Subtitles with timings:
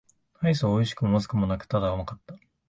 [0.39, 2.35] アイスは美味しくも不味くもなく、ただ甘かった。